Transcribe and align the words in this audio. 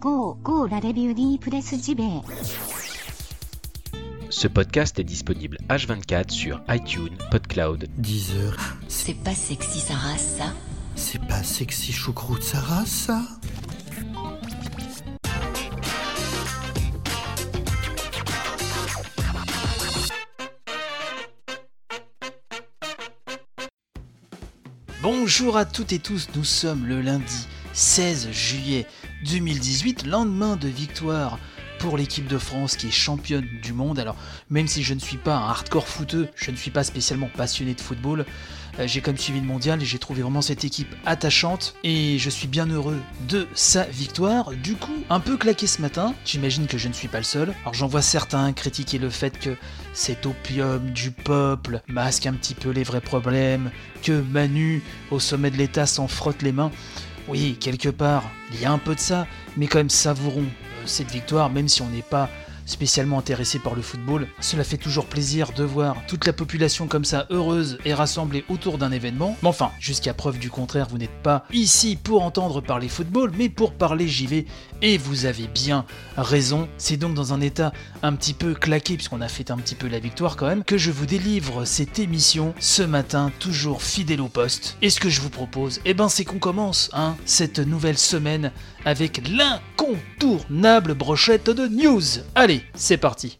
Go, 0.00 0.38
go, 0.44 0.68
la 0.68 0.78
review 0.78 1.12
di 1.12 1.40
Press 1.40 1.74
JB. 1.74 2.22
Ce 4.30 4.46
podcast 4.46 4.96
est 5.00 5.04
disponible 5.04 5.58
H24 5.68 6.30
sur 6.30 6.60
iTunes, 6.68 7.16
PodCloud. 7.32 7.88
10 7.98 8.36
heures. 8.36 8.76
C'est 8.86 9.20
pas 9.24 9.34
sexy 9.34 9.80
Sarah 9.80 10.16
ça? 10.16 10.54
C'est 10.94 11.20
pas 11.26 11.42
sexy 11.42 11.92
choucroute 11.92 12.44
Sarah 12.44 12.86
ça? 12.86 13.22
Bonjour 25.02 25.56
à 25.56 25.64
toutes 25.64 25.92
et 25.92 25.98
tous, 25.98 26.28
nous 26.36 26.44
sommes 26.44 26.86
le 26.86 27.00
lundi 27.00 27.48
16 27.72 28.30
juillet 28.30 28.86
2018, 29.24 30.06
lendemain 30.06 30.56
de 30.56 30.68
victoire 30.68 31.38
pour 31.78 31.96
l'équipe 31.96 32.26
de 32.26 32.38
France 32.38 32.76
qui 32.76 32.88
est 32.88 32.92
championne 32.92 33.46
du 33.62 33.72
monde. 33.72 33.98
Alors, 33.98 34.16
même 34.50 34.66
si 34.66 34.82
je 34.82 34.94
ne 34.94 34.98
suis 34.98 35.16
pas 35.16 35.36
un 35.36 35.48
hardcore 35.48 35.86
footeux, 35.86 36.28
je 36.34 36.50
ne 36.50 36.56
suis 36.56 36.70
pas 36.70 36.84
spécialement 36.84 37.30
passionné 37.36 37.74
de 37.74 37.80
football, 37.80 38.26
euh, 38.78 38.86
j'ai 38.86 39.00
comme 39.00 39.16
suivi 39.16 39.40
le 39.40 39.46
mondial 39.46 39.82
et 39.82 39.84
j'ai 39.84 39.98
trouvé 39.98 40.22
vraiment 40.22 40.42
cette 40.42 40.64
équipe 40.64 40.94
attachante 41.04 41.74
et 41.84 42.18
je 42.18 42.30
suis 42.30 42.48
bien 42.48 42.66
heureux 42.66 42.98
de 43.28 43.46
sa 43.54 43.84
victoire. 43.84 44.50
Du 44.52 44.74
coup, 44.74 45.04
un 45.10 45.20
peu 45.20 45.36
claqué 45.36 45.66
ce 45.66 45.80
matin, 45.80 46.14
j'imagine 46.24 46.66
que 46.66 46.78
je 46.78 46.88
ne 46.88 46.92
suis 46.92 47.08
pas 47.08 47.18
le 47.18 47.24
seul. 47.24 47.54
Alors, 47.62 47.74
j'en 47.74 47.86
vois 47.86 48.02
certains 48.02 48.52
critiquer 48.52 48.98
le 48.98 49.10
fait 49.10 49.38
que 49.38 49.56
cet 49.92 50.26
opium 50.26 50.90
du 50.90 51.10
peuple 51.10 51.80
masque 51.88 52.26
un 52.26 52.34
petit 52.34 52.54
peu 52.54 52.70
les 52.70 52.84
vrais 52.84 53.00
problèmes, 53.00 53.70
que 54.02 54.20
Manu, 54.20 54.82
au 55.10 55.18
sommet 55.18 55.50
de 55.50 55.56
l'État, 55.56 55.86
s'en 55.86 56.08
frotte 56.08 56.42
les 56.42 56.52
mains. 56.52 56.70
Oui, 57.28 57.58
quelque 57.60 57.90
part, 57.90 58.24
il 58.54 58.60
y 58.60 58.64
a 58.64 58.72
un 58.72 58.78
peu 58.78 58.94
de 58.94 59.00
ça, 59.00 59.26
mais 59.58 59.66
quand 59.66 59.78
même 59.78 59.90
savourons 59.90 60.46
euh, 60.46 60.82
cette 60.86 61.10
victoire, 61.10 61.50
même 61.50 61.68
si 61.68 61.82
on 61.82 61.88
n'est 61.90 62.00
pas 62.00 62.30
spécialement 62.68 63.18
intéressé 63.18 63.58
par 63.58 63.74
le 63.74 63.82
football. 63.82 64.28
Cela 64.40 64.62
fait 64.62 64.76
toujours 64.76 65.06
plaisir 65.06 65.52
de 65.52 65.64
voir 65.64 65.96
toute 66.06 66.26
la 66.26 66.32
population 66.32 66.86
comme 66.86 67.04
ça 67.04 67.26
heureuse 67.30 67.78
et 67.84 67.94
rassemblée 67.94 68.44
autour 68.48 68.78
d'un 68.78 68.92
événement. 68.92 69.36
Mais 69.42 69.48
enfin, 69.48 69.72
jusqu'à 69.80 70.14
preuve 70.14 70.38
du 70.38 70.50
contraire, 70.50 70.86
vous 70.90 70.98
n'êtes 70.98 71.22
pas 71.22 71.44
ici 71.52 71.96
pour 71.96 72.22
entendre 72.22 72.60
parler 72.60 72.88
football, 72.88 73.32
mais 73.36 73.48
pour 73.48 73.72
parler 73.72 74.06
JV. 74.06 74.46
Et 74.82 74.98
vous 74.98 75.24
avez 75.24 75.48
bien 75.48 75.84
raison. 76.16 76.68
C'est 76.78 76.96
donc 76.96 77.14
dans 77.14 77.32
un 77.32 77.40
état 77.40 77.72
un 78.02 78.14
petit 78.14 78.34
peu 78.34 78.54
claqué, 78.54 78.94
puisqu'on 78.94 79.20
a 79.20 79.28
fait 79.28 79.50
un 79.50 79.56
petit 79.56 79.74
peu 79.74 79.88
la 79.88 79.98
victoire 79.98 80.36
quand 80.36 80.46
même, 80.46 80.62
que 80.62 80.78
je 80.78 80.90
vous 80.90 81.06
délivre 81.06 81.64
cette 81.64 81.98
émission 81.98 82.54
ce 82.60 82.82
matin, 82.82 83.32
toujours 83.38 83.82
fidèle 83.82 84.20
au 84.20 84.28
poste. 84.28 84.76
Et 84.82 84.90
ce 84.90 85.00
que 85.00 85.08
je 85.08 85.20
vous 85.20 85.30
propose, 85.30 85.80
eh 85.84 85.94
ben 85.94 86.08
c'est 86.08 86.24
qu'on 86.24 86.38
commence 86.38 86.90
hein, 86.92 87.16
cette 87.24 87.58
nouvelle 87.58 87.98
semaine 87.98 88.52
avec 88.84 89.28
l'incontournable 89.28 90.94
brochette 90.94 91.50
de 91.50 91.66
news. 91.66 92.02
Allez, 92.34 92.57
c'est 92.74 92.96
parti. 92.96 93.38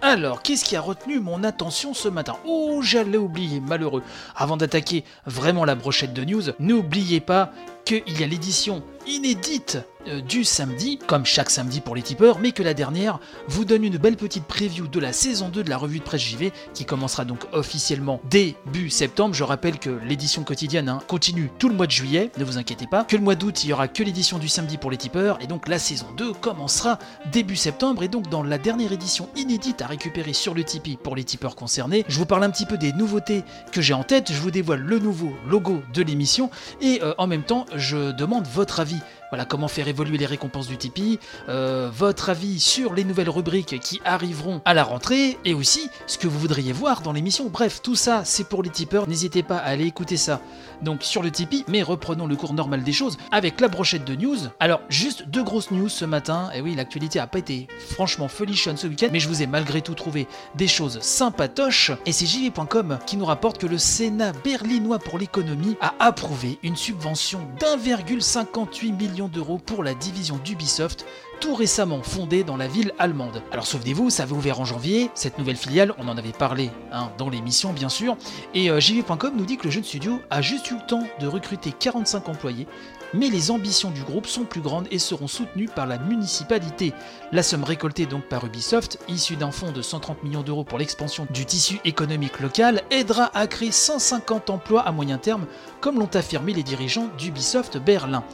Alors, 0.00 0.42
qu'est-ce 0.42 0.64
qui 0.64 0.76
a 0.76 0.82
retenu 0.82 1.18
mon 1.18 1.42
attention 1.44 1.94
ce 1.94 2.08
matin? 2.08 2.36
Oh, 2.46 2.80
j'allais 2.82 3.16
oublier, 3.16 3.58
malheureux. 3.58 4.02
Avant 4.36 4.56
d'attaquer 4.56 5.02
vraiment 5.24 5.64
la 5.64 5.74
brochette 5.74 6.12
de 6.12 6.24
news, 6.24 6.42
n'oubliez 6.58 7.20
pas 7.20 7.52
qu'il 7.84 8.20
y 8.20 8.22
a 8.22 8.26
l'édition 8.26 8.82
inédite 9.06 9.78
du 10.26 10.44
samedi, 10.44 10.98
comme 11.06 11.24
chaque 11.24 11.50
samedi 11.50 11.80
pour 11.80 11.96
les 11.96 12.02
tipeurs, 12.02 12.38
mais 12.38 12.52
que 12.52 12.62
la 12.62 12.74
dernière 12.74 13.20
vous 13.48 13.64
donne 13.64 13.84
une 13.84 13.98
belle 13.98 14.16
petite 14.16 14.44
preview 14.44 14.86
de 14.86 15.00
la 15.00 15.12
saison 15.12 15.48
2 15.48 15.64
de 15.64 15.70
la 15.70 15.76
revue 15.76 15.98
de 15.98 16.04
presse 16.04 16.22
JV, 16.22 16.52
qui 16.72 16.84
commencera 16.84 17.24
donc 17.24 17.40
officiellement 17.52 18.20
début 18.28 18.90
septembre. 18.90 19.34
Je 19.34 19.44
rappelle 19.44 19.78
que 19.78 19.90
l'édition 20.06 20.44
quotidienne 20.44 20.88
hein, 20.88 21.00
continue 21.06 21.50
tout 21.58 21.68
le 21.68 21.74
mois 21.74 21.86
de 21.86 21.92
juillet, 21.92 22.30
ne 22.38 22.44
vous 22.44 22.58
inquiétez 22.58 22.86
pas. 22.86 23.04
Que 23.04 23.16
le 23.16 23.22
mois 23.22 23.34
d'août, 23.34 23.64
il 23.64 23.70
y 23.70 23.72
aura 23.72 23.88
que 23.88 24.02
l'édition 24.02 24.38
du 24.38 24.48
samedi 24.48 24.76
pour 24.76 24.90
les 24.90 24.96
tipeurs, 24.96 25.38
et 25.40 25.46
donc 25.46 25.68
la 25.68 25.78
saison 25.78 26.06
2 26.16 26.32
commencera 26.34 26.98
début 27.32 27.56
septembre, 27.56 28.02
et 28.02 28.08
donc 28.08 28.28
dans 28.28 28.42
la 28.42 28.58
dernière 28.58 28.92
édition 28.92 29.28
inédite 29.36 29.82
à 29.82 29.86
récupérer 29.86 30.32
sur 30.32 30.54
le 30.54 30.64
Tipeee 30.64 30.96
pour 30.96 31.16
les 31.16 31.24
tipeurs 31.24 31.56
concernés, 31.56 32.04
je 32.08 32.18
vous 32.18 32.26
parle 32.26 32.44
un 32.44 32.50
petit 32.50 32.66
peu 32.66 32.78
des 32.78 32.92
nouveautés 32.92 33.42
que 33.72 33.80
j'ai 33.80 33.94
en 33.94 34.04
tête, 34.04 34.32
je 34.32 34.40
vous 34.40 34.50
dévoile 34.50 34.80
le 34.80 34.98
nouveau 34.98 35.32
logo 35.48 35.82
de 35.92 36.02
l'émission, 36.02 36.50
et 36.80 37.00
euh, 37.02 37.14
en 37.18 37.26
même 37.26 37.42
temps, 37.42 37.66
je 37.74 38.12
demande 38.12 38.46
votre 38.46 38.80
avis. 38.80 39.00
Voilà 39.30 39.44
comment 39.44 39.68
faire 39.68 39.88
évoluer 39.88 40.18
les 40.18 40.26
récompenses 40.26 40.68
du 40.68 40.76
Tipeee, 40.76 41.18
euh, 41.48 41.90
votre 41.92 42.30
avis 42.30 42.60
sur 42.60 42.94
les 42.94 43.04
nouvelles 43.04 43.30
rubriques 43.30 43.80
qui 43.80 44.00
arriveront 44.04 44.60
à 44.64 44.74
la 44.74 44.84
rentrée, 44.84 45.38
et 45.44 45.54
aussi 45.54 45.90
ce 46.06 46.18
que 46.18 46.28
vous 46.28 46.38
voudriez 46.38 46.72
voir 46.72 47.02
dans 47.02 47.12
l'émission. 47.12 47.48
Bref, 47.48 47.80
tout 47.82 47.96
ça, 47.96 48.24
c'est 48.24 48.48
pour 48.48 48.62
les 48.62 48.70
tipeurs. 48.70 49.08
N'hésitez 49.08 49.42
pas 49.42 49.56
à 49.56 49.70
aller 49.70 49.86
écouter 49.86 50.16
ça. 50.16 50.40
Donc 50.82 51.02
sur 51.02 51.22
le 51.22 51.30
Tipeee, 51.30 51.64
mais 51.68 51.82
reprenons 51.82 52.26
le 52.26 52.36
cours 52.36 52.54
normal 52.54 52.82
des 52.82 52.92
choses 52.92 53.16
avec 53.32 53.60
la 53.60 53.68
brochette 53.68 54.04
de 54.04 54.14
news. 54.14 54.36
Alors, 54.60 54.80
juste 54.88 55.28
deux 55.28 55.42
grosses 55.42 55.70
news 55.70 55.88
ce 55.88 56.04
matin. 56.04 56.50
Et 56.54 56.60
oui, 56.60 56.74
l'actualité 56.74 57.18
a 57.18 57.26
pas 57.26 57.38
été 57.38 57.66
franchement 57.90 58.28
folichonne 58.28 58.76
ce 58.76 58.86
week-end, 58.86 59.08
mais 59.12 59.20
je 59.20 59.28
vous 59.28 59.42
ai 59.42 59.46
malgré 59.46 59.82
tout 59.82 59.94
trouvé 59.94 60.26
des 60.54 60.68
choses 60.68 61.00
sympatoches. 61.00 61.92
Et 62.06 62.12
c'est 62.12 62.26
JV.com 62.26 62.98
qui 63.06 63.16
nous 63.16 63.24
rapporte 63.24 63.58
que 63.58 63.66
le 63.66 63.78
Sénat 63.78 64.32
berlinois 64.44 64.98
pour 64.98 65.18
l'économie 65.18 65.76
a 65.80 65.94
approuvé 65.98 66.58
une 66.62 66.76
subvention 66.76 67.40
d'1,58 67.58 68.96
million 68.96 69.23
d'euros 69.28 69.58
pour 69.58 69.82
la 69.82 69.94
division 69.94 70.38
d'Ubisoft 70.44 71.06
tout 71.40 71.54
récemment 71.54 72.02
fondée 72.02 72.44
dans 72.44 72.56
la 72.56 72.68
ville 72.68 72.92
allemande. 72.98 73.42
Alors 73.52 73.66
souvenez-vous, 73.66 74.10
ça 74.10 74.22
avait 74.22 74.32
ouvert 74.32 74.60
en 74.60 74.64
janvier, 74.64 75.10
cette 75.14 75.38
nouvelle 75.38 75.56
filiale, 75.56 75.94
on 75.98 76.08
en 76.08 76.16
avait 76.16 76.32
parlé 76.32 76.70
hein, 76.92 77.10
dans 77.18 77.28
l'émission 77.28 77.72
bien 77.72 77.88
sûr, 77.88 78.16
et 78.54 78.70
euh, 78.70 78.80
JV.com 78.80 79.34
nous 79.36 79.44
dit 79.44 79.56
que 79.56 79.64
le 79.64 79.70
jeune 79.70 79.84
studio 79.84 80.20
a 80.30 80.40
juste 80.42 80.70
eu 80.70 80.74
le 80.74 80.86
temps 80.86 81.02
de 81.20 81.26
recruter 81.26 81.72
45 81.72 82.28
employés, 82.28 82.66
mais 83.12 83.28
les 83.28 83.50
ambitions 83.50 83.90
du 83.90 84.02
groupe 84.02 84.26
sont 84.26 84.44
plus 84.44 84.60
grandes 84.60 84.88
et 84.90 84.98
seront 84.98 85.28
soutenues 85.28 85.68
par 85.68 85.86
la 85.86 85.98
municipalité. 85.98 86.92
La 87.30 87.42
somme 87.42 87.64
récoltée 87.64 88.06
donc 88.06 88.24
par 88.24 88.44
Ubisoft, 88.44 88.98
issue 89.08 89.36
d'un 89.36 89.50
fonds 89.50 89.72
de 89.72 89.82
130 89.82 90.24
millions 90.24 90.42
d'euros 90.42 90.64
pour 90.64 90.78
l'expansion 90.78 91.26
du 91.30 91.44
tissu 91.44 91.78
économique 91.84 92.40
local, 92.40 92.82
aidera 92.90 93.30
à 93.34 93.46
créer 93.46 93.70
150 93.70 94.50
emplois 94.50 94.82
à 94.82 94.92
moyen 94.92 95.18
terme, 95.18 95.46
comme 95.80 95.98
l'ont 95.98 96.14
affirmé 96.14 96.52
les 96.52 96.62
dirigeants 96.62 97.08
d'Ubisoft 97.18 97.78
Berlin. 97.78 98.24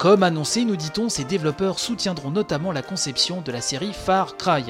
Comme 0.00 0.22
annoncé, 0.22 0.64
nous 0.64 0.76
dit-on, 0.76 1.10
ces 1.10 1.24
développeurs 1.24 1.78
soutiendront 1.78 2.30
notamment 2.30 2.72
la 2.72 2.80
conception 2.80 3.42
de 3.42 3.52
la 3.52 3.60
série 3.60 3.92
Far 3.92 4.38
Cry. 4.38 4.64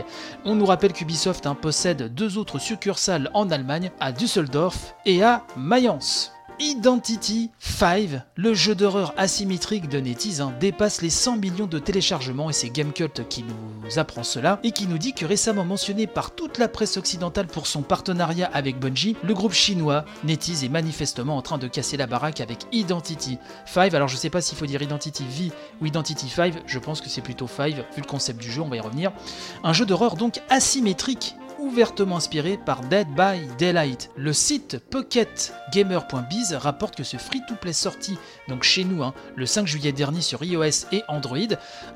On 0.45 0.57
nous 0.57 0.67
rappelle 0.67 0.93
qu'Ubisoft 0.93 1.47
hein, 1.47 1.55
possède 1.55 2.13
deux 2.13 2.37
autres 2.37 2.59
succursales 2.59 3.31
en 3.33 3.49
Allemagne, 3.49 3.93
à 4.01 4.11
Düsseldorf 4.11 4.97
et 5.07 5.23
à 5.23 5.45
Mayence. 5.57 6.33
Identity 6.63 7.51
5, 7.59 8.21
le 8.37 8.53
jeu 8.53 8.75
d'horreur 8.75 9.15
asymétrique 9.17 9.89
de 9.89 9.99
NetEase, 9.99 10.43
hein, 10.43 10.53
dépasse 10.61 11.01
les 11.01 11.09
100 11.09 11.39
millions 11.39 11.67
de 11.67 11.79
téléchargements 11.79 12.51
et 12.51 12.53
c'est 12.53 12.69
Gamecult 12.69 13.27
qui 13.31 13.45
nous 13.45 13.99
apprend 13.99 14.23
cela 14.23 14.61
et 14.63 14.73
qui 14.73 14.87
nous 14.87 14.99
dit 14.99 15.15
que 15.15 15.25
récemment 15.25 15.65
mentionné 15.65 16.07
par 16.07 16.33
toute 16.33 16.59
la 16.59 16.69
presse 16.69 16.99
occidentale 16.99 17.47
pour 17.47 17.67
son 17.67 17.81
partenariat 17.81 18.51
avec 18.53 18.79
Bungie, 18.79 19.17
le 19.23 19.33
groupe 19.33 19.55
chinois 19.55 20.05
NetEase 20.23 20.63
est 20.63 20.69
manifestement 20.69 21.39
en 21.39 21.43
train 21.43 21.57
de 21.57 21.67
casser 21.67 21.97
la 21.97 22.07
baraque 22.07 22.43
avec 22.43 22.67
Identity 22.73 23.39
5. 23.65 23.95
Alors 23.95 24.09
je 24.09 24.19
sais 24.19 24.29
pas 24.29 24.43
s'il 24.43 24.59
faut 24.59 24.67
dire 24.67 24.83
Identity 24.83 25.25
V 25.31 25.53
ou 25.81 25.87
Identity 25.87 26.29
5, 26.29 26.65
je 26.67 26.79
pense 26.79 27.01
que 27.01 27.09
c'est 27.09 27.23
plutôt 27.23 27.49
5 27.49 27.75
vu 27.75 27.83
le 27.97 28.03
concept 28.03 28.39
du 28.39 28.53
jeu, 28.53 28.61
on 28.61 28.69
va 28.69 28.77
y 28.77 28.81
revenir. 28.81 29.13
Un 29.65 29.73
jeu 29.73 29.87
d'horreur 29.87 30.15
donc 30.15 30.43
asymétrique 30.51 31.37
ouvertement 31.61 32.17
inspiré 32.17 32.57
par 32.57 32.81
Dead 32.81 33.07
by 33.09 33.47
Daylight. 33.59 34.11
Le 34.17 34.33
site 34.33 34.79
pocketgamer.biz 34.91 36.55
rapporte 36.55 36.97
que 36.97 37.05
ce 37.05 37.17
free-to-play 37.17 37.73
sorti 37.73 38.19
donc 38.49 38.63
chez 38.63 38.85
nous 38.85 39.03
hein, 39.03 39.15
le 39.37 39.47
5 39.47 39.67
juillet 39.67 39.93
dernier 39.93 40.23
sur 40.23 40.43
iOS 40.43 40.87
et 40.93 41.03
Android 41.09 41.37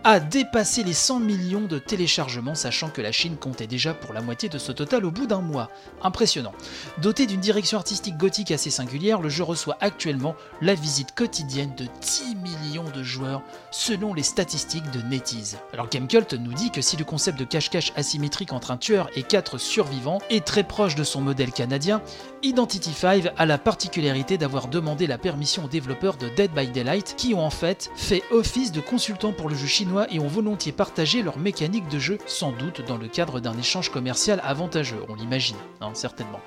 a 0.04 0.20
dépassé 0.20 0.84
les 0.84 0.92
100 0.92 1.20
millions 1.20 1.62
de 1.62 1.78
téléchargements, 1.78 2.54
sachant 2.54 2.90
que 2.90 3.00
la 3.00 3.12
Chine 3.12 3.36
comptait 3.36 3.66
déjà 3.66 3.94
pour 3.94 4.12
la 4.12 4.20
moitié 4.20 4.48
de 4.48 4.58
ce 4.58 4.72
total 4.72 5.04
au 5.04 5.10
bout 5.10 5.26
d'un 5.26 5.40
mois. 5.40 5.70
Impressionnant. 6.02 6.52
Doté 6.98 7.26
d'une 7.26 7.40
direction 7.40 7.78
artistique 7.78 8.16
gothique 8.16 8.50
assez 8.50 8.70
singulière, 8.70 9.20
le 9.20 9.28
jeu 9.28 9.44
reçoit 9.44 9.78
actuellement 9.80 10.36
la 10.60 10.74
visite 10.74 11.14
quotidienne 11.14 11.74
de 11.76 11.86
10 12.00 12.36
millions 12.36 12.90
de 12.94 13.02
joueurs 13.02 13.42
selon 13.70 14.14
les 14.14 14.22
statistiques 14.22 14.90
de 14.90 15.00
NetEase. 15.00 15.58
Alors 15.72 15.88
Gamecult 15.88 16.34
nous 16.34 16.52
dit 16.52 16.70
que 16.70 16.82
si 16.82 16.96
le 16.96 17.04
concept 17.04 17.38
de 17.38 17.44
cache-cache 17.44 17.92
asymétrique 17.96 18.52
entre 18.52 18.70
un 18.70 18.76
tueur 18.76 19.08
et 19.16 19.22
quatre 19.22 19.53
survivants 19.58 20.18
est 20.30 20.44
très 20.44 20.64
proche 20.64 20.94
de 20.94 21.04
son 21.04 21.20
modèle 21.20 21.52
canadien, 21.52 22.02
Identity 22.42 22.92
5 22.92 23.32
a 23.38 23.46
la 23.46 23.56
particularité 23.56 24.36
d'avoir 24.36 24.68
demandé 24.68 25.06
la 25.06 25.16
permission 25.16 25.64
aux 25.64 25.68
développeurs 25.68 26.16
de 26.16 26.28
Dead 26.28 26.50
by 26.52 26.68
Daylight 26.68 27.14
qui 27.16 27.32
ont 27.32 27.44
en 27.44 27.50
fait 27.50 27.90
fait 27.96 28.22
office 28.30 28.70
de 28.70 28.80
consultants 28.80 29.32
pour 29.32 29.48
le 29.48 29.54
jeu 29.54 29.66
chinois 29.66 30.06
et 30.10 30.18
ont 30.18 30.28
volontiers 30.28 30.72
partagé 30.72 31.22
leur 31.22 31.38
mécanique 31.38 31.88
de 31.88 31.98
jeu, 31.98 32.18
sans 32.26 32.52
doute 32.52 32.82
dans 32.86 32.98
le 32.98 33.08
cadre 33.08 33.40
d'un 33.40 33.56
échange 33.56 33.90
commercial 33.90 34.42
avantageux, 34.44 35.02
on 35.08 35.14
l'imagine, 35.14 35.56
hein, 35.80 35.90
certainement. 35.94 36.40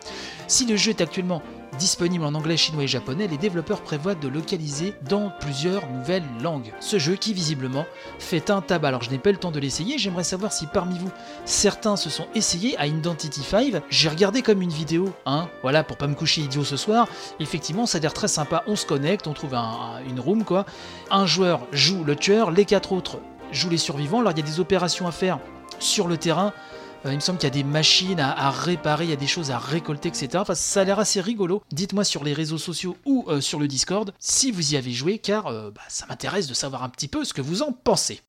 Si 0.47 0.67
le 0.67 0.75
jeu 0.75 0.91
est 0.91 1.01
actuellement 1.01 1.41
Disponible 1.77 2.25
en 2.25 2.33
anglais, 2.33 2.57
chinois 2.57 2.83
et 2.83 2.87
japonais, 2.87 3.27
les 3.27 3.37
développeurs 3.37 3.81
prévoient 3.81 4.15
de 4.15 4.27
localiser 4.27 4.95
dans 5.09 5.31
plusieurs 5.39 5.87
nouvelles 5.91 6.23
langues. 6.41 6.73
Ce 6.79 6.97
jeu 6.97 7.15
qui 7.15 7.33
visiblement 7.33 7.85
fait 8.17 8.49
un 8.49 8.61
tabac. 8.61 8.87
Alors 8.87 9.03
je 9.03 9.11
n'ai 9.11 9.19
pas 9.19 9.31
le 9.31 9.37
temps 9.37 9.51
de 9.51 9.59
l'essayer, 9.59 9.99
j'aimerais 9.99 10.23
savoir 10.23 10.51
si 10.53 10.65
parmi 10.65 10.97
vous 10.97 11.11
certains 11.45 11.95
se 11.95 12.09
sont 12.09 12.25
essayés 12.33 12.75
à 12.79 12.87
Identity 12.87 13.43
5. 13.43 13.83
J'ai 13.89 14.09
regardé 14.09 14.41
comme 14.41 14.61
une 14.63 14.71
vidéo, 14.71 15.13
hein, 15.27 15.49
voilà, 15.61 15.83
pour 15.83 15.97
pas 15.97 16.07
me 16.07 16.15
coucher 16.15 16.41
idiot 16.41 16.63
ce 16.63 16.77
soir. 16.77 17.07
Effectivement, 17.39 17.85
ça 17.85 17.99
a 17.99 18.01
l'air 18.01 18.13
très 18.13 18.27
sympa, 18.29 18.63
on 18.65 18.75
se 18.75 18.85
connecte, 18.87 19.27
on 19.27 19.33
trouve 19.33 19.53
un- 19.53 19.99
une 20.09 20.19
room 20.19 20.45
quoi. 20.45 20.65
Un 21.11 21.27
joueur 21.27 21.59
joue 21.73 22.03
le 22.03 22.15
tueur, 22.15 22.49
les 22.49 22.65
quatre 22.65 22.91
autres 22.91 23.19
jouent 23.51 23.69
les 23.69 23.77
survivants. 23.77 24.21
Alors 24.21 24.31
il 24.31 24.37
y 24.39 24.41
a 24.41 24.45
des 24.45 24.59
opérations 24.59 25.05
à 25.05 25.11
faire 25.11 25.37
sur 25.79 26.07
le 26.07 26.17
terrain. 26.17 26.53
Euh, 27.05 27.11
il 27.11 27.15
me 27.15 27.19
semble 27.19 27.37
qu'il 27.37 27.47
y 27.47 27.51
a 27.51 27.53
des 27.53 27.63
machines 27.63 28.19
à, 28.19 28.49
réparer, 28.49 29.05
il 29.05 29.09
y 29.09 29.13
a 29.13 29.17
des 29.17 29.27
choses 29.27 29.51
à 29.51 29.59
récolter, 29.59 30.09
etc. 30.09 30.29
Enfin, 30.35 30.55
ça 30.55 30.81
a 30.81 30.83
l'air 30.83 30.99
assez 30.99 31.21
rigolo. 31.21 31.61
Dites-moi 31.71 32.03
sur 32.03 32.23
les 32.23 32.33
réseaux 32.33 32.57
sociaux 32.57 32.97
ou 33.05 33.25
euh, 33.27 33.41
sur 33.41 33.59
le 33.59 33.67
Discord 33.67 34.13
si 34.19 34.51
vous 34.51 34.73
y 34.73 34.77
avez 34.77 34.91
joué, 34.91 35.19
car 35.19 35.47
euh, 35.47 35.71
bah, 35.71 35.81
ça 35.87 36.05
m'intéresse 36.07 36.47
de 36.47 36.53
savoir 36.53 36.83
un 36.83 36.89
petit 36.89 37.07
peu 37.07 37.23
ce 37.23 37.33
que 37.33 37.41
vous 37.41 37.61
en 37.61 37.71
pensez. 37.71 38.21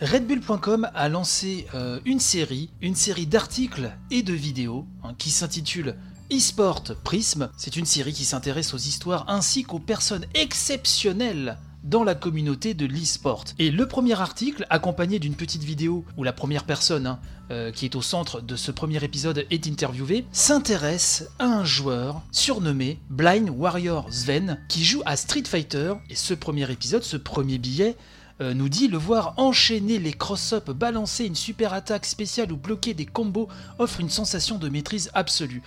Redbull.com 0.00 0.88
a 0.94 1.08
lancé 1.08 1.66
une 2.06 2.20
série, 2.20 2.70
une 2.80 2.94
série 2.94 3.26
d'articles 3.26 3.90
et 4.10 4.22
de 4.22 4.32
vidéos 4.32 4.86
hein, 5.02 5.12
qui 5.18 5.30
s'intitule 5.30 5.96
eSport 6.30 6.84
Prism. 7.04 7.48
C'est 7.56 7.76
une 7.76 7.86
série 7.86 8.12
qui 8.12 8.24
s'intéresse 8.24 8.74
aux 8.74 8.78
histoires 8.78 9.24
ainsi 9.28 9.64
qu'aux 9.64 9.78
personnes 9.78 10.26
exceptionnelles 10.34 11.58
dans 11.84 12.04
la 12.04 12.14
communauté 12.14 12.74
de 12.74 12.86
l'e-sport. 12.86 13.44
Et 13.58 13.70
le 13.70 13.86
premier 13.86 14.20
article, 14.20 14.66
accompagné 14.68 15.18
d'une 15.18 15.34
petite 15.34 15.62
vidéo 15.62 16.04
où 16.16 16.24
la 16.24 16.32
première 16.32 16.64
personne 16.64 17.06
hein, 17.06 17.20
euh, 17.50 17.72
qui 17.72 17.84
est 17.84 17.94
au 17.94 18.02
centre 18.02 18.40
de 18.40 18.56
ce 18.56 18.70
premier 18.70 19.02
épisode 19.02 19.46
est 19.50 19.66
interviewée, 19.66 20.26
s'intéresse 20.32 21.28
à 21.38 21.46
un 21.46 21.64
joueur 21.64 22.22
surnommé 22.30 22.98
Blind 23.08 23.48
Warrior 23.48 24.12
Sven 24.12 24.58
qui 24.68 24.84
joue 24.84 25.02
à 25.06 25.16
Street 25.16 25.44
Fighter. 25.46 25.94
Et 26.10 26.14
ce 26.14 26.34
premier 26.34 26.70
épisode, 26.70 27.04
ce 27.04 27.16
premier 27.16 27.58
billet, 27.58 27.96
euh, 28.40 28.54
nous 28.54 28.68
dit 28.68 28.88
le 28.88 28.98
voir 28.98 29.34
enchaîner 29.36 29.98
les 29.98 30.12
cross-up, 30.12 30.70
balancer 30.70 31.24
une 31.24 31.34
super 31.34 31.72
attaque 31.72 32.06
spéciale 32.06 32.52
ou 32.52 32.56
bloquer 32.56 32.94
des 32.94 33.06
combos 33.06 33.48
offre 33.78 34.00
une 34.00 34.10
sensation 34.10 34.58
de 34.58 34.68
maîtrise 34.68 35.10
absolue. 35.14 35.62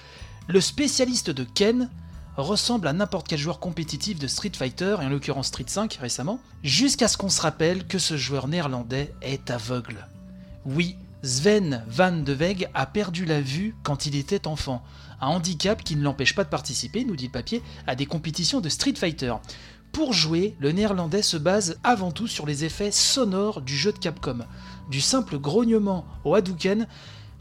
Le 0.47 0.59
spécialiste 0.59 1.29
de 1.29 1.43
Ken 1.43 1.89
ressemble 2.35 2.87
à 2.87 2.93
n'importe 2.93 3.27
quel 3.27 3.39
joueur 3.39 3.59
compétitif 3.59 4.19
de 4.19 4.27
Street 4.27 4.51
Fighter, 4.55 4.97
et 5.01 5.05
en 5.05 5.09
l'occurrence 5.09 5.47
Street 5.47 5.65
5 5.67 5.93
récemment, 6.01 6.39
jusqu'à 6.63 7.07
ce 7.07 7.17
qu'on 7.17 7.29
se 7.29 7.41
rappelle 7.41 7.85
que 7.85 7.99
ce 7.99 8.17
joueur 8.17 8.47
néerlandais 8.47 9.13
est 9.21 9.51
aveugle. 9.51 10.07
Oui, 10.65 10.95
Sven 11.23 11.83
van 11.87 12.11
de 12.11 12.33
Weg 12.33 12.69
a 12.73 12.85
perdu 12.85 13.25
la 13.25 13.41
vue 13.41 13.75
quand 13.83 14.07
il 14.07 14.15
était 14.15 14.47
enfant, 14.47 14.83
un 15.21 15.27
handicap 15.27 15.83
qui 15.83 15.95
ne 15.95 16.03
l'empêche 16.03 16.33
pas 16.33 16.43
de 16.43 16.49
participer, 16.49 17.05
nous 17.05 17.15
dit 17.15 17.27
le 17.27 17.31
papier, 17.31 17.61
à 17.85 17.95
des 17.95 18.07
compétitions 18.07 18.61
de 18.61 18.69
Street 18.69 18.95
Fighter. 18.95 19.35
Pour 19.91 20.13
jouer, 20.13 20.55
le 20.59 20.71
néerlandais 20.71 21.21
se 21.21 21.37
base 21.37 21.77
avant 21.83 22.11
tout 22.11 22.27
sur 22.27 22.45
les 22.45 22.63
effets 22.63 22.91
sonores 22.91 23.61
du 23.61 23.75
jeu 23.75 23.91
de 23.91 23.99
Capcom, 23.99 24.39
du 24.89 25.01
simple 25.01 25.37
grognement 25.37 26.05
au 26.23 26.33
Hadouken, 26.33 26.87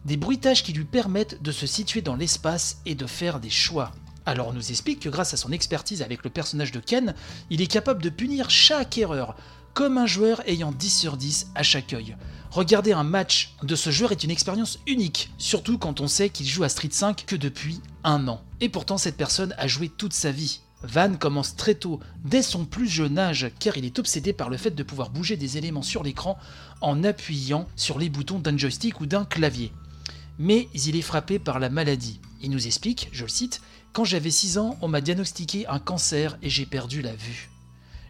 des 0.04 0.16
bruitages 0.16 0.62
qui 0.62 0.72
lui 0.72 0.84
permettent 0.84 1.42
de 1.42 1.52
se 1.52 1.66
situer 1.66 2.02
dans 2.02 2.16
l'espace 2.16 2.78
et 2.86 2.94
de 2.94 3.06
faire 3.06 3.40
des 3.40 3.50
choix. 3.50 3.92
Alors 4.26 4.48
on 4.48 4.52
nous 4.52 4.70
explique 4.70 5.00
que 5.00 5.08
grâce 5.08 5.34
à 5.34 5.36
son 5.36 5.52
expertise 5.52 6.02
avec 6.02 6.24
le 6.24 6.30
personnage 6.30 6.72
de 6.72 6.80
Ken, 6.80 7.14
il 7.50 7.62
est 7.62 7.66
capable 7.66 8.02
de 8.02 8.10
punir 8.10 8.50
chaque 8.50 8.98
erreur, 8.98 9.36
comme 9.74 9.98
un 9.98 10.06
joueur 10.06 10.42
ayant 10.48 10.72
10 10.72 10.90
sur 10.90 11.16
10 11.16 11.48
à 11.54 11.62
chaque 11.62 11.92
œil. 11.92 12.16
Regarder 12.50 12.92
un 12.92 13.04
match 13.04 13.54
de 13.62 13.76
ce 13.76 13.90
joueur 13.90 14.12
est 14.12 14.24
une 14.24 14.30
expérience 14.30 14.78
unique, 14.86 15.30
surtout 15.38 15.78
quand 15.78 16.00
on 16.00 16.08
sait 16.08 16.30
qu'il 16.30 16.46
joue 16.46 16.64
à 16.64 16.68
Street 16.68 16.88
5 16.90 17.24
que 17.26 17.36
depuis 17.36 17.80
un 18.02 18.26
an. 18.28 18.42
Et 18.60 18.68
pourtant 18.68 18.98
cette 18.98 19.16
personne 19.16 19.54
a 19.56 19.68
joué 19.68 19.88
toute 19.88 20.12
sa 20.12 20.32
vie. 20.32 20.60
Van 20.82 21.14
commence 21.14 21.56
très 21.56 21.74
tôt, 21.74 22.00
dès 22.24 22.42
son 22.42 22.64
plus 22.64 22.88
jeune 22.88 23.18
âge, 23.18 23.50
car 23.58 23.76
il 23.76 23.84
est 23.84 23.98
obsédé 23.98 24.32
par 24.32 24.48
le 24.48 24.56
fait 24.56 24.70
de 24.70 24.82
pouvoir 24.82 25.10
bouger 25.10 25.36
des 25.36 25.58
éléments 25.58 25.82
sur 25.82 26.02
l'écran 26.02 26.38
en 26.80 27.04
appuyant 27.04 27.68
sur 27.76 27.98
les 27.98 28.08
boutons 28.08 28.38
d'un 28.38 28.56
joystick 28.56 29.00
ou 29.00 29.06
d'un 29.06 29.24
clavier. 29.24 29.72
Mais 30.42 30.68
il 30.72 30.96
est 30.96 31.02
frappé 31.02 31.38
par 31.38 31.58
la 31.58 31.68
maladie. 31.68 32.18
Il 32.40 32.50
nous 32.50 32.66
explique, 32.66 33.10
je 33.12 33.24
le 33.24 33.28
cite, 33.28 33.60
Quand 33.92 34.04
j'avais 34.04 34.30
6 34.30 34.56
ans, 34.56 34.78
on 34.80 34.88
m'a 34.88 35.02
diagnostiqué 35.02 35.66
un 35.66 35.78
cancer 35.78 36.38
et 36.40 36.48
j'ai 36.48 36.64
perdu 36.64 37.02
la 37.02 37.14
vue. 37.14 37.50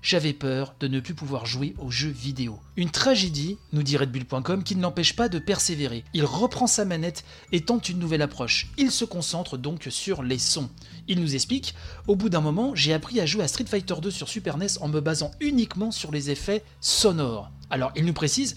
J'avais 0.00 0.32
peur 0.32 0.76
de 0.78 0.86
ne 0.86 1.00
plus 1.00 1.14
pouvoir 1.14 1.44
jouer 1.44 1.74
aux 1.78 1.90
jeux 1.90 2.08
vidéo. 2.08 2.60
Une 2.76 2.90
tragédie, 2.90 3.58
nous 3.72 3.82
dit 3.82 3.96
Redbull.com, 3.96 4.62
qui 4.62 4.76
ne 4.76 4.82
l'empêche 4.82 5.16
pas 5.16 5.28
de 5.28 5.40
persévérer. 5.40 6.04
Il 6.14 6.24
reprend 6.24 6.68
sa 6.68 6.84
manette 6.84 7.24
et 7.50 7.62
tente 7.62 7.88
une 7.88 7.98
nouvelle 7.98 8.22
approche. 8.22 8.68
Il 8.78 8.92
se 8.92 9.04
concentre 9.04 9.58
donc 9.58 9.88
sur 9.90 10.22
les 10.22 10.38
sons. 10.38 10.70
Il 11.08 11.20
nous 11.20 11.34
explique 11.34 11.74
Au 12.06 12.14
bout 12.14 12.28
d'un 12.28 12.40
moment, 12.40 12.76
j'ai 12.76 12.92
appris 12.92 13.18
à 13.18 13.26
jouer 13.26 13.42
à 13.42 13.48
Street 13.48 13.66
Fighter 13.66 13.96
2 14.00 14.08
sur 14.08 14.28
Super 14.28 14.56
NES 14.56 14.78
en 14.80 14.86
me 14.86 15.00
basant 15.00 15.32
uniquement 15.40 15.90
sur 15.90 16.12
les 16.12 16.30
effets 16.30 16.62
sonores. 16.80 17.50
Alors, 17.70 17.90
il 17.96 18.04
nous 18.04 18.12
précise 18.12 18.56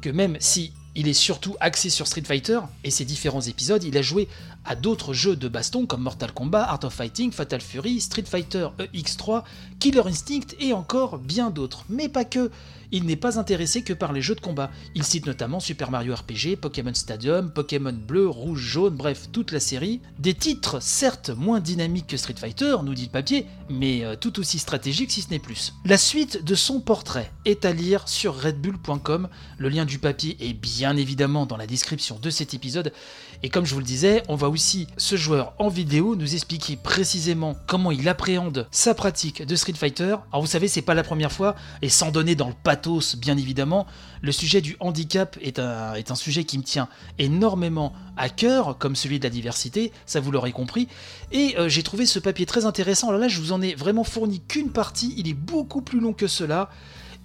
que 0.00 0.08
même 0.08 0.38
si 0.40 0.72
il 0.94 1.08
est 1.08 1.14
surtout 1.14 1.56
axé 1.60 1.90
sur 1.90 2.06
Street 2.06 2.24
Fighter 2.26 2.60
et 2.84 2.90
ses 2.90 3.04
différents 3.04 3.40
épisodes, 3.40 3.84
il 3.84 3.96
a 3.96 4.02
joué 4.02 4.28
à 4.64 4.74
d'autres 4.74 5.14
jeux 5.14 5.36
de 5.36 5.48
baston 5.48 5.86
comme 5.86 6.02
Mortal 6.02 6.32
Kombat, 6.32 6.64
Art 6.64 6.80
of 6.84 6.92
Fighting, 6.92 7.32
Fatal 7.32 7.60
Fury, 7.60 8.00
Street 8.00 8.24
Fighter 8.26 8.68
EX3, 8.92 9.44
Killer 9.78 10.02
Instinct 10.06 10.54
et 10.58 10.72
encore 10.72 11.18
bien 11.18 11.50
d'autres. 11.50 11.84
Mais 11.88 12.08
pas 12.08 12.24
que. 12.24 12.50
Il 12.92 13.04
n'est 13.04 13.14
pas 13.14 13.38
intéressé 13.38 13.82
que 13.82 13.92
par 13.92 14.12
les 14.12 14.20
jeux 14.20 14.34
de 14.34 14.40
combat. 14.40 14.68
Il 14.96 15.04
cite 15.04 15.26
notamment 15.26 15.60
Super 15.60 15.92
Mario 15.92 16.12
RPG, 16.12 16.56
Pokémon 16.60 16.92
Stadium, 16.92 17.52
Pokémon 17.52 17.92
Bleu, 17.92 18.28
Rouge, 18.28 18.60
Jaune, 18.60 18.96
bref, 18.96 19.28
toute 19.30 19.52
la 19.52 19.60
série. 19.60 20.00
Des 20.18 20.34
titres 20.34 20.82
certes 20.82 21.30
moins 21.30 21.60
dynamiques 21.60 22.08
que 22.08 22.16
Street 22.16 22.34
Fighter, 22.36 22.78
nous 22.82 22.94
dit 22.94 23.04
le 23.04 23.10
papier, 23.10 23.46
mais 23.68 24.04
euh, 24.04 24.16
tout 24.16 24.40
aussi 24.40 24.58
stratégiques 24.58 25.12
si 25.12 25.22
ce 25.22 25.30
n'est 25.30 25.38
plus. 25.38 25.72
La 25.84 25.98
suite 25.98 26.44
de 26.44 26.54
son 26.56 26.80
portrait 26.80 27.30
est 27.44 27.64
à 27.64 27.72
lire 27.72 28.08
sur 28.08 28.34
redbull.com. 28.42 29.28
Le 29.58 29.68
lien 29.68 29.84
du 29.84 30.00
papier 30.00 30.36
est 30.40 30.52
bien 30.52 30.79
évidemment 30.96 31.46
dans 31.46 31.56
la 31.56 31.66
description 31.66 32.18
de 32.20 32.30
cet 32.30 32.54
épisode. 32.54 32.92
Et 33.42 33.48
comme 33.48 33.64
je 33.64 33.74
vous 33.74 33.80
le 33.80 33.86
disais, 33.86 34.22
on 34.28 34.36
va 34.36 34.48
aussi 34.48 34.86
ce 34.96 35.16
joueur 35.16 35.54
en 35.58 35.68
vidéo 35.68 36.16
nous 36.16 36.34
expliquer 36.34 36.76
précisément 36.76 37.56
comment 37.66 37.90
il 37.90 38.08
appréhende 38.08 38.66
sa 38.70 38.94
pratique 38.94 39.44
de 39.44 39.56
Street 39.56 39.74
Fighter. 39.74 40.16
Alors 40.32 40.42
vous 40.42 40.46
savez, 40.46 40.68
c'est 40.68 40.82
pas 40.82 40.94
la 40.94 41.02
première 41.02 41.32
fois, 41.32 41.54
et 41.82 41.88
sans 41.88 42.10
donner 42.10 42.34
dans 42.34 42.48
le 42.48 42.54
pathos 42.62 43.16
bien 43.16 43.36
évidemment, 43.36 43.86
le 44.22 44.32
sujet 44.32 44.60
du 44.60 44.76
handicap 44.80 45.38
est 45.40 45.58
un, 45.58 45.94
est 45.94 46.10
un 46.10 46.14
sujet 46.14 46.44
qui 46.44 46.58
me 46.58 46.62
tient 46.62 46.88
énormément 47.18 47.94
à 48.16 48.28
cœur, 48.28 48.76
comme 48.78 48.96
celui 48.96 49.18
de 49.18 49.24
la 49.24 49.30
diversité, 49.30 49.92
ça 50.04 50.20
vous 50.20 50.30
l'aurez 50.30 50.52
compris. 50.52 50.88
Et 51.32 51.56
euh, 51.58 51.68
j'ai 51.68 51.82
trouvé 51.82 52.04
ce 52.04 52.18
papier 52.18 52.44
très 52.44 52.66
intéressant. 52.66 53.08
Alors 53.08 53.20
là, 53.20 53.28
je 53.28 53.40
vous 53.40 53.52
en 53.52 53.62
ai 53.62 53.74
vraiment 53.74 54.04
fourni 54.04 54.40
qu'une 54.40 54.70
partie, 54.70 55.14
il 55.16 55.28
est 55.28 55.34
beaucoup 55.34 55.80
plus 55.80 56.00
long 56.00 56.12
que 56.12 56.26
cela. 56.26 56.68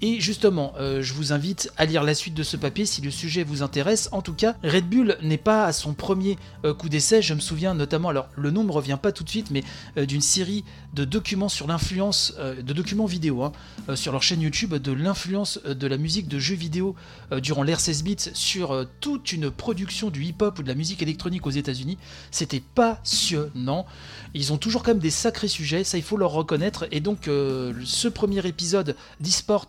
Et 0.07 0.19
justement, 0.19 0.71
euh, 0.77 1.01
je 1.01 1.15
vous 1.15 1.33
invite 1.33 1.71
à 1.77 1.85
lire 1.87 2.03
la 2.03 2.13
suite 2.13 2.35
de 2.35 2.43
ce 2.43 2.57
papier 2.57 2.85
si 2.85 3.01
le 3.01 3.09
sujet 3.09 3.43
vous 3.43 3.63
intéresse. 3.63 4.07
En 4.11 4.21
tout 4.21 4.35
cas, 4.35 4.55
Red 4.63 4.87
Bull 4.87 5.17
n'est 5.23 5.39
pas 5.39 5.65
à 5.65 5.73
son 5.73 5.95
premier 5.95 6.37
euh, 6.63 6.75
coup 6.75 6.89
d'essai. 6.89 7.23
Je 7.23 7.33
me 7.33 7.39
souviens 7.39 7.73
notamment, 7.73 8.09
alors 8.09 8.27
le 8.35 8.51
nom 8.51 8.61
ne 8.61 8.67
me 8.67 8.71
revient 8.71 8.99
pas 9.01 9.11
tout 9.11 9.23
de 9.23 9.29
suite, 9.29 9.49
mais 9.49 9.63
euh, 9.97 10.05
d'une 10.05 10.21
série 10.21 10.63
de 10.93 11.05
documents 11.05 11.49
sur 11.49 11.65
l'influence, 11.65 12.35
de 12.37 12.71
documents 12.71 13.07
vidéo, 13.07 13.43
hein, 13.43 13.51
sur 13.95 14.11
leur 14.11 14.21
chaîne 14.21 14.41
YouTube, 14.41 14.75
de 14.75 14.91
l'influence 14.91 15.59
de 15.65 15.87
la 15.87 15.97
musique 15.97 16.29
de 16.29 16.39
jeux 16.39 16.55
vidéo 16.55 16.95
durant 17.41 17.63
l'ère 17.63 17.81
16 17.81 18.03
bits 18.03 18.15
sur 18.33 18.87
toute 19.01 19.33
une 19.33 19.51
production 19.51 20.09
du 20.09 20.23
hip-hop 20.23 20.57
ou 20.57 20.63
de 20.63 20.69
la 20.69 20.75
musique 20.75 21.01
électronique 21.01 21.45
aux 21.47 21.51
États-Unis. 21.51 21.97
C'était 22.31 22.61
passionnant. 22.61 23.85
Ils 24.33 24.53
ont 24.53 24.57
toujours 24.57 24.83
quand 24.83 24.91
même 24.91 24.99
des 24.99 25.09
sacrés 25.09 25.49
sujets, 25.49 25.83
ça 25.83 25.97
il 25.97 26.03
faut 26.03 26.15
leur 26.15 26.31
reconnaître. 26.31 26.87
Et 26.91 27.01
donc, 27.01 27.25
ce 27.25 28.07
premier 28.07 28.47
épisode 28.47 28.95
d'eSport 29.19 29.65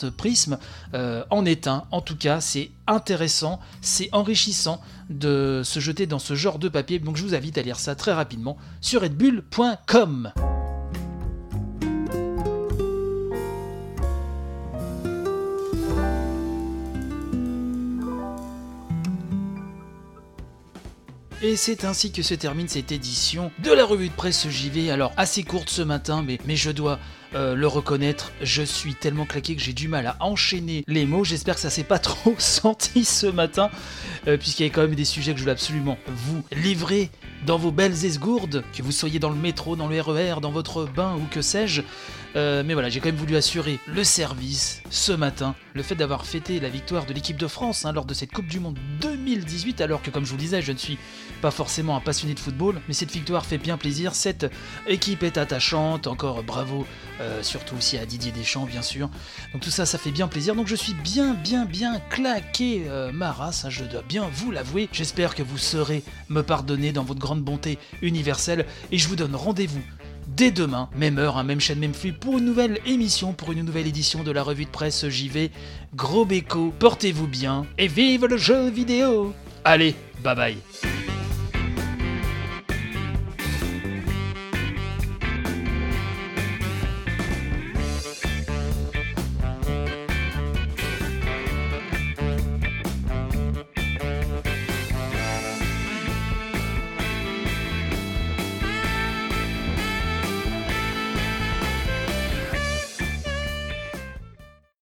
Euh, 0.94 1.24
en 1.30 1.44
est 1.44 1.66
un. 1.66 1.84
En 1.90 2.00
tout 2.00 2.16
cas, 2.16 2.40
c'est 2.40 2.70
intéressant, 2.86 3.60
c'est 3.80 4.08
enrichissant 4.12 4.80
de 5.10 5.62
se 5.64 5.80
jeter 5.80 6.06
dans 6.06 6.18
ce 6.18 6.34
genre 6.34 6.58
de 6.58 6.68
papier. 6.68 6.98
Donc, 6.98 7.16
je 7.16 7.22
vous 7.22 7.34
invite 7.34 7.58
à 7.58 7.62
lire 7.62 7.78
ça 7.78 7.94
très 7.94 8.12
rapidement 8.12 8.56
sur 8.80 9.02
redbull.com. 9.02 10.32
Et 21.46 21.54
c'est 21.54 21.84
ainsi 21.84 22.10
que 22.10 22.22
se 22.22 22.34
termine 22.34 22.66
cette 22.66 22.90
édition 22.90 23.52
de 23.62 23.70
la 23.70 23.84
revue 23.84 24.08
de 24.08 24.14
presse 24.14 24.48
JV. 24.48 24.90
Alors 24.90 25.12
assez 25.16 25.44
courte 25.44 25.70
ce 25.70 25.80
matin, 25.80 26.26
mais, 26.26 26.56
je 26.56 26.72
dois 26.72 26.98
euh, 27.36 27.54
le 27.54 27.68
reconnaître, 27.68 28.32
je 28.42 28.64
suis 28.64 28.96
tellement 28.96 29.26
claqué 29.26 29.54
que 29.54 29.62
j'ai 29.62 29.72
du 29.72 29.86
mal 29.86 30.08
à 30.08 30.16
enchaîner 30.18 30.82
les 30.88 31.06
mots. 31.06 31.22
J'espère 31.22 31.54
que 31.54 31.60
ça 31.60 31.70
s'est 31.70 31.84
pas 31.84 31.98
trop 32.00 32.34
senti 32.38 33.04
ce 33.04 33.28
matin, 33.28 33.70
euh, 34.26 34.36
puisqu'il 34.36 34.64
y 34.64 34.66
a 34.66 34.70
quand 34.70 34.80
même 34.80 34.96
des 34.96 35.04
sujets 35.04 35.34
que 35.34 35.38
je 35.38 35.44
voulais 35.44 35.52
absolument 35.52 35.98
vous 36.08 36.42
livrer 36.50 37.10
dans 37.46 37.58
vos 37.58 37.70
belles 37.70 38.04
esgourdes, 38.04 38.64
que 38.76 38.82
vous 38.82 38.90
soyez 38.90 39.20
dans 39.20 39.30
le 39.30 39.36
métro, 39.36 39.76
dans 39.76 39.86
le 39.86 40.00
RER, 40.00 40.40
dans 40.42 40.50
votre 40.50 40.84
bain 40.84 41.14
ou 41.14 41.22
que 41.30 41.42
sais-je. 41.42 41.82
Euh, 42.36 42.62
mais 42.64 42.74
voilà, 42.74 42.90
j'ai 42.90 43.00
quand 43.00 43.08
même 43.08 43.16
voulu 43.16 43.34
assurer 43.36 43.78
le 43.86 44.04
service 44.04 44.82
ce 44.90 45.12
matin. 45.12 45.54
Le 45.74 45.82
fait 45.82 45.94
d'avoir 45.94 46.26
fêté 46.26 46.60
la 46.60 46.68
victoire 46.68 47.06
de 47.06 47.14
l'équipe 47.14 47.38
de 47.38 47.46
France 47.46 47.86
hein, 47.86 47.92
lors 47.92 48.04
de 48.04 48.12
cette 48.12 48.30
Coupe 48.30 48.46
du 48.46 48.60
Monde 48.60 48.78
2018, 49.00 49.80
alors 49.80 50.02
que 50.02 50.10
comme 50.10 50.24
je 50.24 50.30
vous 50.30 50.36
le 50.36 50.42
disais, 50.42 50.60
je 50.60 50.72
ne 50.72 50.76
suis 50.76 50.98
pas 51.40 51.50
forcément 51.50 51.96
un 51.96 52.00
passionné 52.00 52.34
de 52.34 52.40
football, 52.40 52.80
mais 52.88 52.94
cette 52.94 53.10
victoire 53.10 53.46
fait 53.46 53.56
bien 53.56 53.78
plaisir. 53.78 54.14
Cette 54.14 54.46
équipe 54.86 55.22
est 55.22 55.38
attachante, 55.38 56.06
encore 56.06 56.42
bravo, 56.42 56.86
euh, 57.20 57.42
surtout 57.42 57.76
aussi 57.76 57.96
à 57.96 58.04
Didier 58.04 58.32
Deschamps, 58.32 58.66
bien 58.66 58.82
sûr. 58.82 59.08
Donc 59.54 59.62
tout 59.62 59.70
ça, 59.70 59.86
ça 59.86 59.96
fait 59.96 60.10
bien 60.10 60.28
plaisir. 60.28 60.54
Donc 60.54 60.66
je 60.66 60.76
suis 60.76 60.94
bien, 60.94 61.32
bien, 61.32 61.64
bien 61.64 62.00
claqué 62.10 62.84
euh, 62.88 63.12
ma 63.12 63.34
hein, 63.40 63.70
je 63.70 63.84
dois 63.84 64.02
bien 64.02 64.28
vous 64.30 64.50
l'avouer. 64.50 64.90
J'espère 64.92 65.34
que 65.34 65.42
vous 65.42 65.58
saurez 65.58 66.02
me 66.28 66.42
pardonner 66.42 66.92
dans 66.92 67.04
votre 67.04 67.20
grande 67.20 67.42
bonté 67.42 67.78
universelle, 68.02 68.66
et 68.92 68.98
je 68.98 69.08
vous 69.08 69.16
donne 69.16 69.34
rendez-vous 69.34 69.82
dès 70.26 70.50
demain, 70.50 70.88
même 70.96 71.18
heure, 71.18 71.36
hein, 71.36 71.44
même 71.44 71.60
chaîne, 71.60 71.78
même 71.78 71.94
flux, 71.94 72.12
pour 72.12 72.38
une 72.38 72.44
nouvelle 72.44 72.78
émission, 72.86 73.32
pour 73.32 73.52
une 73.52 73.62
nouvelle 73.62 73.86
édition 73.86 74.22
de 74.22 74.30
la 74.30 74.42
revue 74.42 74.64
de 74.64 74.70
presse 74.70 75.08
JV. 75.08 75.50
Gros 75.94 76.24
béco, 76.24 76.72
portez-vous 76.78 77.28
bien 77.28 77.66
et 77.78 77.88
vive 77.88 78.26
le 78.26 78.36
jeu 78.36 78.68
vidéo. 78.70 79.34
Allez, 79.64 79.94
bye 80.22 80.34
bye 80.36 80.95